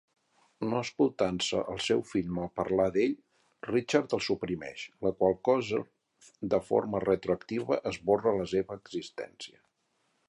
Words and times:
No 0.69 0.77
escoltant-se 0.83 1.59
el 1.73 1.81
seu 1.87 2.01
fill 2.11 2.31
malparlar 2.37 2.87
d'ell, 2.95 3.13
Richard 3.71 4.17
el 4.19 4.23
suprimeix, 4.29 4.87
la 5.09 5.13
qual 5.21 5.39
cosa 5.51 5.83
de 6.55 6.61
forma 6.71 7.03
retroactiva 7.07 7.81
esborra 7.93 8.37
la 8.41 8.49
seva 8.57 8.83
existència. 8.83 9.63